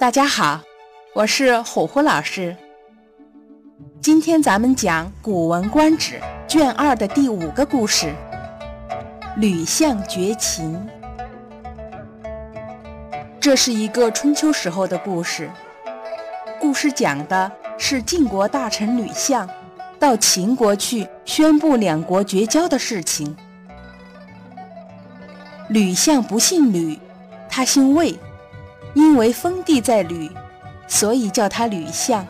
[0.00, 0.62] 大家好，
[1.14, 2.56] 我是虎虎老师。
[4.00, 6.18] 今天咱们讲《古文观止》
[6.48, 8.10] 卷二的第五个故事——
[9.36, 10.88] 吕相绝秦。
[13.38, 15.50] 这是一个春秋时候的故事。
[16.58, 19.46] 故事讲的是晋国大臣吕相
[19.98, 23.36] 到秦国去宣布两国绝交的事情。
[25.68, 26.98] 吕相不姓吕，
[27.50, 28.18] 他姓魏。
[28.94, 30.30] 因为封地在吕，
[30.88, 32.26] 所以叫他吕相。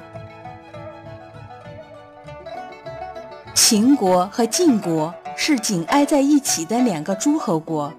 [3.55, 7.93] 秦国和晋国是紧挨在一起的两个诸侯国，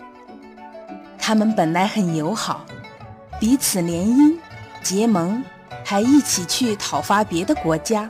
[1.18, 2.66] 他们本来很友好，
[3.40, 4.38] 彼此联姻、
[4.84, 5.44] 结盟，
[5.84, 8.10] 还一起去讨伐别的国家。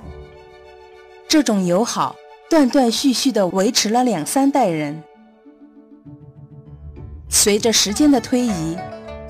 [1.27, 2.15] 这种友好
[2.49, 5.03] 断断续续地维持了两三代人。
[7.29, 8.77] 随着时间的推移。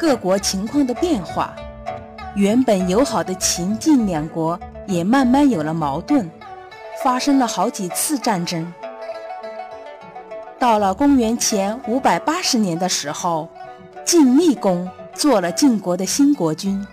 [0.01, 1.53] 各国情况的变化，
[2.33, 6.27] 原本友好的秦晋两国也慢慢有了矛盾，
[7.03, 8.73] 发生了好几次战争。
[10.57, 13.47] 到了公元前五百八十年的时候，
[14.03, 16.83] 晋厉公做了晋国的新国君。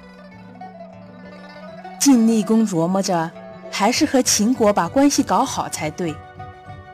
[1.98, 3.30] 晋厉公琢磨着，
[3.70, 6.14] 还是和秦国把关系搞好才对，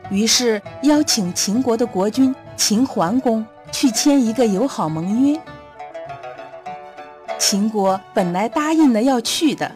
[0.09, 5.37] 于是邀请秦国的国君秦桓公去签一个友好盟约。
[7.47, 9.71] 秦国本来答应了要去的，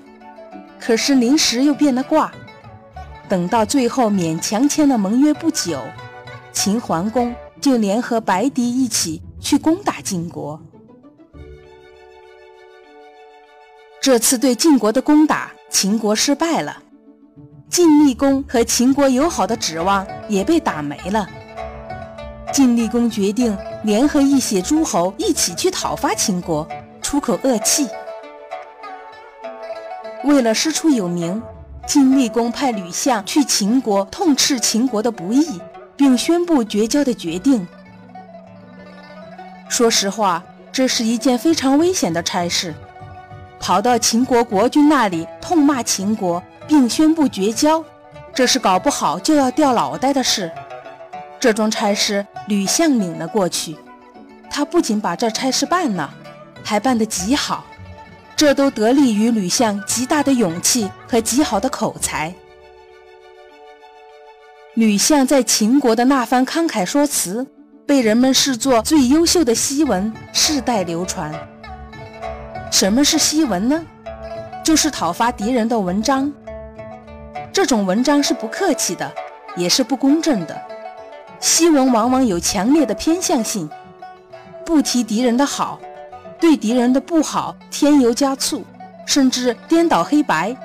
[0.80, 2.34] 可是临时又变了卦。
[3.28, 5.80] 等到最后勉强签了盟约不久，
[6.52, 7.32] 秦桓公
[7.62, 10.60] 就联合白狄一起去攻打晋国。
[14.02, 16.76] 这次对晋国的攻打，秦国失败了，
[17.70, 21.30] 晋厉公和秦国友好的指望也被打没了。
[22.52, 26.68] 晋厉公决定联合一些诸侯一起去讨伐秦国。
[27.10, 27.90] 出口恶气。
[30.26, 31.42] 为了师出有名，
[31.88, 35.60] 晋厉公派吕相去秦国痛斥秦国的不义，
[35.98, 37.68] 并宣布绝交的决定。
[39.70, 42.76] 说实话，这是一件非常危险的差事。
[43.60, 47.84] 跑到秦国国君那里痛骂秦国，并宣布绝交，
[48.36, 50.52] 这是搞不好就要掉脑袋的事。
[51.40, 53.76] 这桩差事，吕相领了过去。
[54.48, 56.14] 他不仅把这差事办了。
[56.64, 57.66] 还办得极好，
[58.36, 62.34] 这都得力于吕相极大的勇气和极好的口才。
[64.76, 67.46] 吕相在秦国的那番慷慨说辞，
[67.86, 71.34] 被人们视作最优秀的檄文，世代流传。
[72.72, 73.84] 什么是檄文呢？
[74.64, 76.32] 就是讨伐敌人的文章。
[77.52, 79.12] 这种文章是不客气的，
[79.58, 80.62] 也是不公正的。
[81.42, 83.70] 檄文往往有强烈的偏向性，
[84.66, 85.80] 不提敌人的好。
[86.40, 88.64] 对敌人的不好添油加醋，
[89.06, 90.56] 甚至颠倒黑白。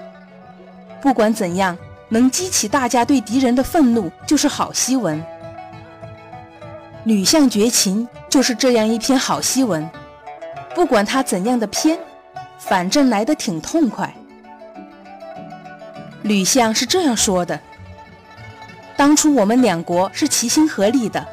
[1.03, 1.77] 不管怎样，
[2.09, 5.23] 能激起大家对敌人的愤怒，就是好檄文。
[7.05, 9.89] 吕相绝情就是这样一篇好檄文，
[10.75, 11.99] 不管他怎样的偏，
[12.59, 14.15] 反正来得挺痛快。
[16.23, 17.61] 吕相是这样说的：
[18.97, 21.27] 当初我们两国是齐心合力的，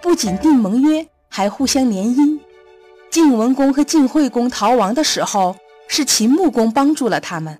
[0.00, 2.37] 不仅定盟约，还互相联姻。
[3.10, 5.56] 晋文公和晋惠公逃亡的时候，
[5.88, 7.58] 是秦穆公帮助了他们。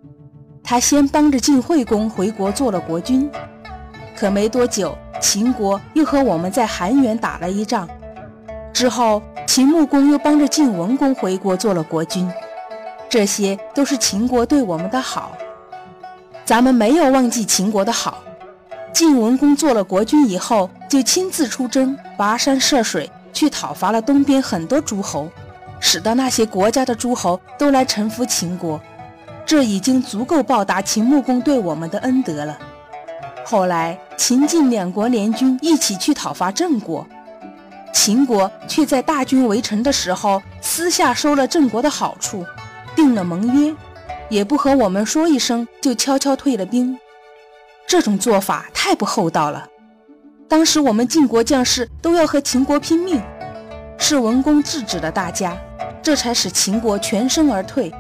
[0.63, 3.31] 他先帮着晋惠公回国做了国君，
[4.15, 7.89] 可没多久，秦国又和我们在韩原打了一仗。
[8.75, 12.31] 之后，秦穆公又帮着晋文公回国做了国君。
[13.09, 15.33] 这些都是秦国对我们的好，
[16.45, 18.19] 咱们没有忘记秦国的好。
[18.93, 23.11] 晋文公做了国君以后，就亲自出征，跋山涉水。
[23.39, 25.31] 去讨伐了东边很多诸侯，
[25.79, 28.81] 使得那些国家的诸侯都来臣服秦国，
[29.47, 32.59] 这已经足够报答秦穆公对我们的恩德了。
[33.45, 37.07] 后来秦晋两国联军一起去讨伐郑国，
[37.93, 42.45] 秦国却在大军围城的时候私下收了郑国的好处，
[42.97, 43.73] 定了盟约，
[44.29, 46.99] 也不和我们说一声就悄悄退了兵，
[47.87, 49.69] 这种做法太不厚道了。
[50.49, 53.23] 当时我们晋国将士都要和秦国拼命，
[53.99, 55.55] 是文公制止了大家，
[56.03, 57.93] 这才使秦国全身而退。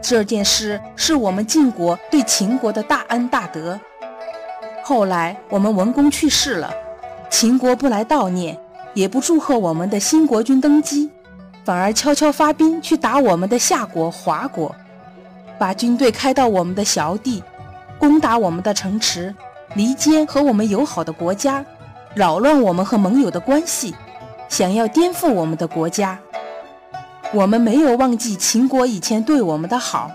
[0.00, 3.78] 这件事是我们晋国对秦国的大恩大德。
[4.84, 6.72] 后来我们文公去世了，
[7.28, 8.56] 秦国不来悼念，
[8.92, 11.10] 也不祝贺我们的新国君登基，
[11.64, 14.72] 反而悄悄发兵去打我们的夏国华国，
[15.58, 17.42] 把军队开到我们的小地，
[17.98, 19.34] 攻打我们的城池。
[19.74, 21.64] 离间和我们友好的国家，
[22.14, 23.94] 扰乱我们和盟友的关系，
[24.48, 26.18] 想要颠覆我们的国家。
[27.32, 30.10] 我们没有忘记秦国以前对我们的好，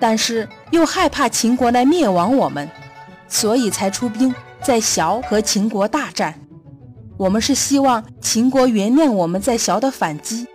[0.00, 2.66] 但是又害怕秦国来灭亡我们，
[3.28, 6.40] 所以才出兵在崤和秦国大战。
[7.18, 10.46] 我们是希望秦国原谅我们在崤的反击，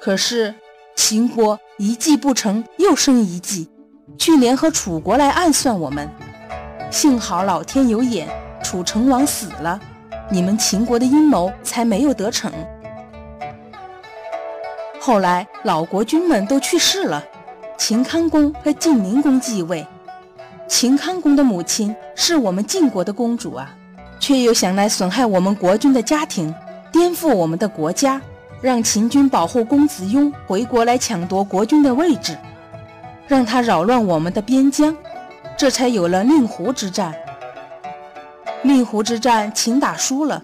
[0.00, 0.54] 可是
[0.94, 3.70] 秦国一计不成又生一计，
[4.18, 6.06] 去联合楚国来暗算我们。
[6.94, 8.28] 幸好老天有眼，
[8.62, 9.80] 楚成王死了，
[10.30, 12.52] 你们秦国的阴谋才没有得逞。
[15.00, 17.20] 后来老国君们都去世了，
[17.76, 19.84] 秦康公和晋宁公继位。
[20.68, 23.74] 秦康公的母亲是我们晋国的公主啊，
[24.20, 26.54] 却又想来损害我们国君的家庭，
[26.92, 28.20] 颠覆我们的国家，
[28.60, 32.38] 让秦军保护公子雍回国来抢夺国君的位置，
[33.26, 34.96] 让他扰乱我们的边疆，
[35.56, 37.14] 这才有了令狐之战。
[38.62, 40.42] 令狐之战秦打输了，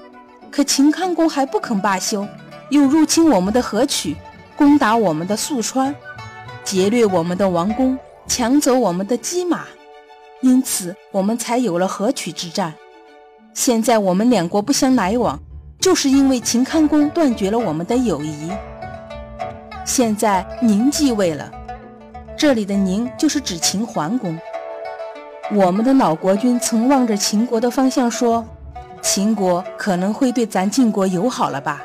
[0.51, 2.27] 可秦康公还不肯罢休，
[2.69, 4.17] 又入侵我们的河曲。
[4.57, 5.95] 攻打我们的宿川，
[6.63, 9.65] 劫掠我们的王宫，抢走我们的机马，
[10.43, 12.75] 因此我们才有了河曲之战。
[13.55, 15.41] 现在我们两国不相来往，
[15.81, 18.51] 就是因为秦康公断绝了我们的友谊。
[19.87, 21.51] 现在您继位了，
[22.37, 24.39] 这里的您就是指秦桓公。
[25.53, 28.47] 我们的老国君曾望着秦国的方向说
[29.03, 31.83] ：“秦国可能会对咱晋国友好了吧？”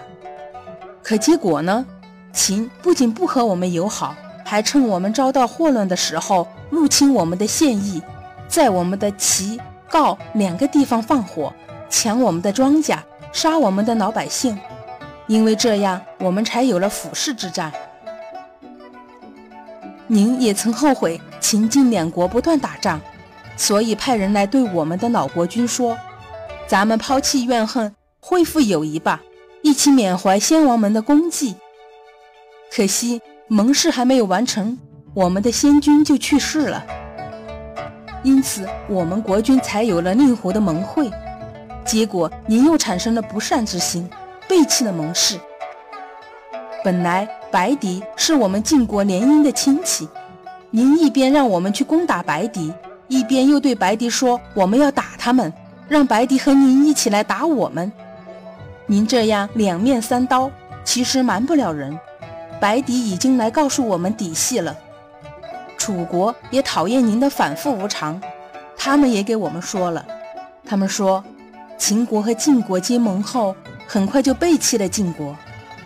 [1.01, 1.83] 可结果呢？
[2.31, 8.03] 秦不仅不和我们友好，还趁我们遭到祸乱的时候入侵我们的县邑，
[8.47, 9.59] 在我们的齐、
[9.89, 11.51] 告两个地方放火，
[11.89, 12.99] 抢我们的庄稼，
[13.31, 14.55] 杀我们的老百姓。
[15.25, 17.71] 因为这样，我们才有了俯视之战。
[20.05, 23.01] 您也曾后悔秦晋两国不断打仗，
[23.57, 25.97] 所以派人来对我们的老国君说
[26.67, 29.21] ：“咱们抛弃怨恨，恢复友谊吧，
[29.61, 31.55] 一起缅怀先王们的功绩。”
[32.75, 34.77] 可惜盟誓还没有完成，
[35.13, 36.85] 我们的先君就去世了，
[38.23, 41.09] 因此我们国君才有了令狐的盟会。
[41.85, 44.09] 结果您又产生了不善之心，
[44.49, 45.39] 背弃了盟誓。
[46.83, 50.09] 本来白狄是我们晋国联姻的亲戚，
[50.71, 52.73] 您一边让我们去攻打白狄，
[53.07, 55.51] 一边又对白狄说我们要打他们，
[55.87, 57.91] 让白狄和您一起来打我们。
[58.87, 60.49] 您这样两面三刀，
[60.83, 61.97] 其实瞒不了人。
[62.59, 64.75] 白狄已经来告诉我们底细了，
[65.77, 68.21] 楚国也讨厌您的反复无常，
[68.77, 70.05] 他们也给我们说了。
[70.65, 71.23] 他们说，
[71.77, 73.55] 秦国和晋国结盟后，
[73.85, 75.35] 很快就背弃了晋国。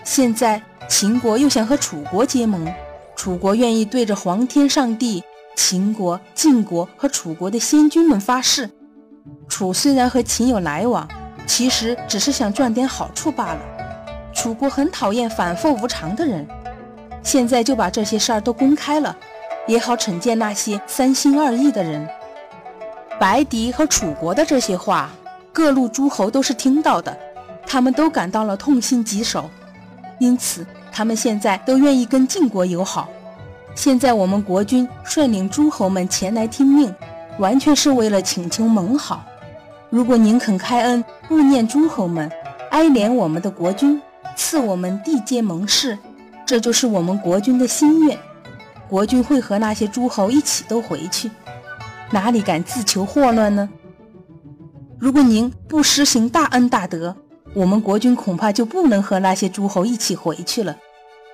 [0.04, 2.71] 现在秦国又想和楚国结盟，
[3.16, 5.24] 楚国愿意对着皇天上帝、
[5.62, 8.70] 秦国、晋国和楚国的先君们发誓。
[9.50, 11.06] 楚虽然和秦有来往，
[11.46, 13.60] 其实只是想赚点好处罢了。
[14.34, 16.48] 楚国很讨厌反复无常的人。
[17.22, 19.16] 现在就把这些事儿都公开了，
[19.68, 22.08] 也好惩戒那些三心二意的人。
[23.20, 25.10] 白狄和楚国的这些话，
[25.52, 27.16] 各路诸侯都是听到的，
[27.68, 29.50] 他们都感到了痛心疾首，
[30.20, 33.10] 因此他们现在都愿意跟晋国友好。
[33.75, 36.94] 现在我们国君率领诸侯们前来听命，
[37.38, 39.24] 完全是为了请求盟好。
[39.89, 42.30] 如果您肯开恩，勿念诸侯们，
[42.71, 44.01] 哀怜我们的国君，
[44.36, 45.98] 赐我们缔结盟誓。
[46.45, 48.18] 这就是我们国君的心愿，
[48.89, 51.31] 国君会和那些诸侯一起都回去，
[52.11, 53.69] 哪里敢自求祸乱呢？
[54.97, 57.16] 如果您不施行大恩大德，
[57.54, 60.76] 我们国君恐怕就不能和那些诸侯一起回去了。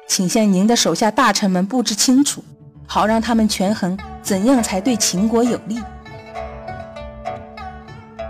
[0.08, 2.44] 请向您的手下大臣们布置清楚，
[2.86, 5.80] 好让他们权衡怎样才对秦国有利。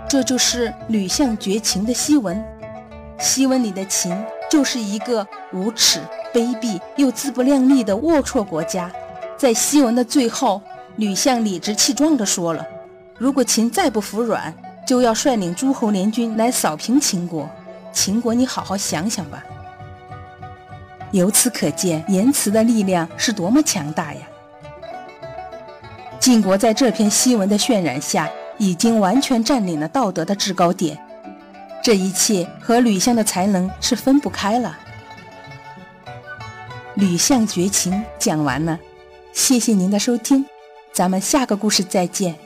[0.08, 2.42] 这就是吕相绝秦的檄文，
[3.18, 4.16] 檄文里的秦
[4.50, 6.00] 就是一个无耻。
[6.32, 8.90] 卑鄙又自不量力的龌龊国家，
[9.38, 10.60] 在檄文的最后，
[10.96, 12.64] 吕相理直气壮地说了
[13.16, 14.52] ：“如果秦再不服软，
[14.86, 17.48] 就要率领诸侯联军来扫平秦国。
[17.90, 19.42] 秦国，你好好想想吧。”
[21.12, 24.20] 由此可见，言辞的力量是多么强大呀！
[26.18, 30.98] 晋国在这篇檄文的渲染下，已经完全占领了道德的制高点。
[31.82, 34.76] 这一切和吕相的才能是分不开了。
[36.94, 38.78] 吕相绝情讲完了，
[39.32, 40.44] 谢谢您的收听，
[40.92, 42.45] 咱们下个故事再见。